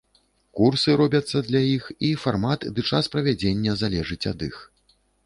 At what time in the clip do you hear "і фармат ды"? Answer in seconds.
2.07-2.87